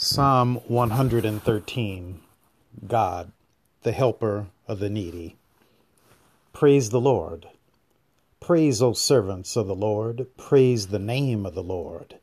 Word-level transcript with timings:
Psalm 0.00 0.60
113 0.68 2.20
God, 2.86 3.32
the 3.82 3.90
helper 3.90 4.46
of 4.68 4.78
the 4.78 4.88
needy. 4.88 5.34
Praise 6.52 6.90
the 6.90 7.00
Lord. 7.00 7.48
Praise, 8.38 8.80
O 8.80 8.92
servants 8.92 9.56
of 9.56 9.66
the 9.66 9.74
Lord. 9.74 10.28
Praise 10.36 10.86
the 10.86 11.00
name 11.00 11.44
of 11.44 11.56
the 11.56 11.64
Lord. 11.64 12.14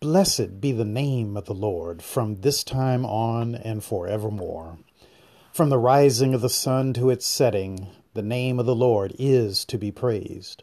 Blessed 0.00 0.62
be 0.62 0.72
the 0.72 0.86
name 0.86 1.36
of 1.36 1.44
the 1.44 1.52
Lord 1.52 2.00
from 2.00 2.36
this 2.36 2.64
time 2.64 3.04
on 3.04 3.54
and 3.54 3.84
forevermore. 3.84 4.78
From 5.52 5.68
the 5.68 5.76
rising 5.76 6.32
of 6.32 6.40
the 6.40 6.48
sun 6.48 6.94
to 6.94 7.10
its 7.10 7.26
setting, 7.26 7.88
the 8.14 8.22
name 8.22 8.58
of 8.58 8.64
the 8.64 8.74
Lord 8.74 9.14
is 9.18 9.66
to 9.66 9.76
be 9.76 9.92
praised. 9.92 10.62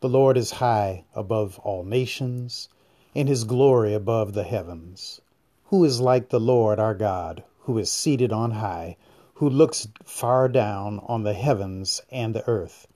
The 0.00 0.10
Lord 0.10 0.36
is 0.36 0.50
high 0.50 1.04
above 1.14 1.58
all 1.60 1.82
nations, 1.82 2.68
and 3.14 3.26
his 3.26 3.44
glory 3.44 3.94
above 3.94 4.34
the 4.34 4.44
heavens. 4.44 5.22
Who 5.68 5.84
is 5.84 6.00
like 6.00 6.30
the 6.30 6.40
Lord 6.40 6.80
our 6.80 6.94
God, 6.94 7.44
who 7.60 7.76
is 7.76 7.92
seated 7.92 8.32
on 8.32 8.52
high, 8.52 8.96
who 9.34 9.50
looks 9.50 9.86
far 10.02 10.48
down 10.48 10.98
on 11.04 11.24
the 11.24 11.34
heavens 11.34 12.00
and 12.10 12.34
the 12.34 12.48
earth? 12.48 12.86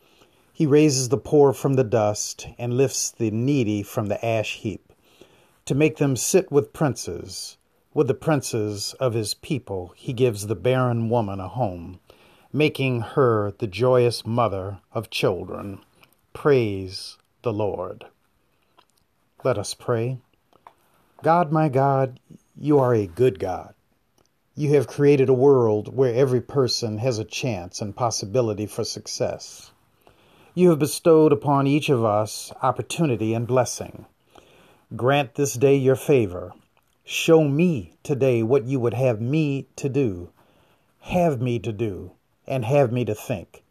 He 0.55 0.65
raises 0.65 1.11
the 1.11 1.19
poor 1.19 1.53
from 1.53 1.75
the 1.75 1.85
dust 1.85 2.47
and 2.59 2.73
lifts 2.73 3.11
the 3.11 3.31
needy 3.31 3.83
from 3.83 4.07
the 4.07 4.25
ash 4.25 4.57
heap, 4.57 4.91
to 5.67 5.75
make 5.75 5.99
them 5.99 6.17
sit 6.17 6.51
with 6.51 6.73
princes. 6.73 7.59
With 7.93 8.09
the 8.09 8.15
princes 8.15 8.95
of 8.99 9.13
his 9.13 9.35
people, 9.35 9.93
he 9.95 10.15
gives 10.15 10.47
the 10.47 10.55
barren 10.55 11.11
woman 11.11 11.41
a 11.41 11.49
home, 11.49 12.01
making 12.55 13.03
her 13.03 13.53
the 13.59 13.67
joyous 13.67 14.25
mother 14.25 14.79
of 14.95 15.11
children. 15.11 15.81
Praise 16.33 17.19
the 17.43 17.53
Lord. 17.53 18.07
Let 19.45 19.59
us 19.59 19.75
pray. 19.75 20.17
God, 21.23 21.53
my 21.53 21.69
God, 21.69 22.19
you 22.59 22.79
are 22.79 22.95
a 22.95 23.07
good 23.07 23.39
God. 23.39 23.75
You 24.55 24.75
have 24.75 24.87
created 24.87 25.29
a 25.29 25.35
world 25.35 25.97
where 25.97 26.15
every 26.15 26.41
person 26.41 26.99
has 26.99 27.19
a 27.19 27.25
chance 27.25 27.81
and 27.81 27.97
possibility 27.97 28.67
for 28.67 28.85
success. 28.85 29.73
You 30.55 30.69
have 30.71 30.79
bestowed 30.79 31.33
upon 31.33 31.67
each 31.67 31.89
of 31.89 32.05
us 32.05 32.53
opportunity 32.63 33.33
and 33.33 33.47
blessing. 33.47 34.05
Grant 34.95 35.35
this 35.35 35.55
day 35.55 35.77
your 35.77 35.97
favor. 35.97 36.53
Show 37.05 37.45
me 37.45 37.95
today 38.03 38.43
what 38.43 38.67
you 38.67 38.79
would 38.79 38.95
have 38.95 39.21
me 39.21 39.67
to 39.77 39.89
do, 39.89 40.29
have 41.01 41.41
me 41.41 41.59
to 41.61 41.73
do, 41.73 42.13
and 42.47 42.67
have 42.67 42.93
me 42.93 43.07
to 43.07 43.15
think. 43.15 43.65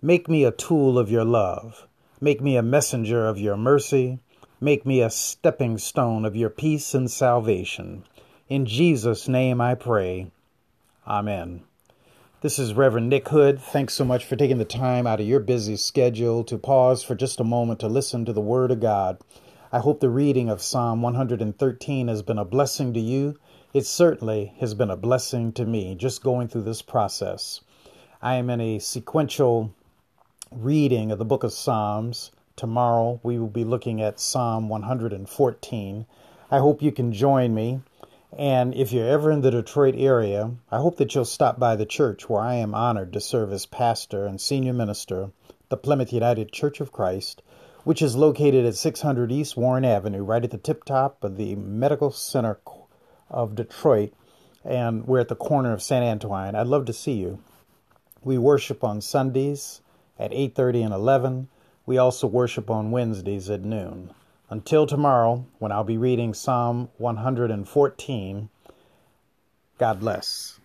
Make 0.00 0.28
me 0.28 0.44
a 0.44 0.50
tool 0.50 0.98
of 0.98 1.10
your 1.10 1.24
love. 1.24 1.86
Make 2.20 2.40
me 2.40 2.56
a 2.56 2.62
messenger 2.62 3.28
of 3.28 3.38
your 3.38 3.58
mercy. 3.58 4.20
Make 4.58 4.86
me 4.86 5.02
a 5.02 5.10
stepping 5.10 5.76
stone 5.76 6.24
of 6.24 6.34
your 6.34 6.50
peace 6.50 6.94
and 6.94 7.10
salvation. 7.10 8.04
In 8.52 8.66
Jesus' 8.66 9.28
name 9.28 9.62
I 9.62 9.74
pray. 9.74 10.30
Amen. 11.08 11.62
This 12.42 12.58
is 12.58 12.74
Reverend 12.74 13.08
Nick 13.08 13.30
Hood. 13.30 13.58
Thanks 13.58 13.94
so 13.94 14.04
much 14.04 14.26
for 14.26 14.36
taking 14.36 14.58
the 14.58 14.66
time 14.66 15.06
out 15.06 15.20
of 15.20 15.26
your 15.26 15.40
busy 15.40 15.74
schedule 15.74 16.44
to 16.44 16.58
pause 16.58 17.02
for 17.02 17.14
just 17.14 17.40
a 17.40 17.44
moment 17.44 17.80
to 17.80 17.86
listen 17.86 18.26
to 18.26 18.32
the 18.34 18.42
Word 18.42 18.70
of 18.70 18.78
God. 18.80 19.16
I 19.72 19.78
hope 19.78 20.00
the 20.00 20.10
reading 20.10 20.50
of 20.50 20.60
Psalm 20.60 21.00
113 21.00 22.08
has 22.08 22.20
been 22.20 22.36
a 22.36 22.44
blessing 22.44 22.92
to 22.92 23.00
you. 23.00 23.38
It 23.72 23.86
certainly 23.86 24.52
has 24.60 24.74
been 24.74 24.90
a 24.90 24.98
blessing 24.98 25.52
to 25.52 25.64
me 25.64 25.94
just 25.94 26.22
going 26.22 26.48
through 26.48 26.64
this 26.64 26.82
process. 26.82 27.62
I 28.20 28.34
am 28.34 28.50
in 28.50 28.60
a 28.60 28.80
sequential 28.80 29.72
reading 30.50 31.10
of 31.10 31.18
the 31.18 31.24
book 31.24 31.42
of 31.42 31.54
Psalms. 31.54 32.32
Tomorrow 32.56 33.18
we 33.22 33.38
will 33.38 33.48
be 33.48 33.64
looking 33.64 34.02
at 34.02 34.20
Psalm 34.20 34.68
114. 34.68 36.06
I 36.50 36.58
hope 36.58 36.82
you 36.82 36.92
can 36.92 37.14
join 37.14 37.54
me. 37.54 37.80
And 38.38 38.74
if 38.74 38.92
you're 38.92 39.08
ever 39.08 39.30
in 39.30 39.42
the 39.42 39.50
Detroit 39.50 39.94
area, 39.96 40.52
I 40.70 40.78
hope 40.78 40.96
that 40.96 41.14
you'll 41.14 41.26
stop 41.26 41.58
by 41.58 41.76
the 41.76 41.84
church 41.84 42.30
where 42.30 42.40
I 42.40 42.54
am 42.54 42.74
honored 42.74 43.12
to 43.12 43.20
serve 43.20 43.52
as 43.52 43.66
pastor 43.66 44.24
and 44.24 44.40
senior 44.40 44.72
minister, 44.72 45.30
the 45.68 45.76
Plymouth 45.76 46.14
United 46.14 46.50
Church 46.50 46.80
of 46.80 46.92
Christ, 46.92 47.42
which 47.84 48.00
is 48.00 48.16
located 48.16 48.64
at 48.64 48.74
600 48.74 49.30
East 49.30 49.56
Warren 49.56 49.84
Avenue, 49.84 50.22
right 50.22 50.42
at 50.42 50.50
the 50.50 50.56
tip 50.56 50.84
top 50.84 51.22
of 51.22 51.36
the 51.36 51.56
Medical 51.56 52.10
Center 52.10 52.58
of 53.28 53.54
Detroit. 53.54 54.14
And 54.64 55.06
we're 55.06 55.20
at 55.20 55.28
the 55.28 55.36
corner 55.36 55.74
of 55.74 55.82
St. 55.82 56.02
Antoine. 56.02 56.54
I'd 56.54 56.68
love 56.68 56.86
to 56.86 56.92
see 56.94 57.14
you. 57.14 57.38
We 58.22 58.38
worship 58.38 58.82
on 58.82 59.02
Sundays 59.02 59.82
at 60.18 60.32
8:30 60.32 60.84
and 60.84 60.94
11. 60.94 61.48
We 61.84 61.98
also 61.98 62.26
worship 62.28 62.70
on 62.70 62.92
Wednesdays 62.92 63.50
at 63.50 63.62
noon. 63.62 64.14
Until 64.52 64.86
tomorrow, 64.86 65.46
when 65.60 65.72
I'll 65.72 65.82
be 65.82 65.96
reading 65.96 66.34
Psalm 66.34 66.90
114, 66.98 68.50
God 69.78 69.98
bless. 69.98 70.60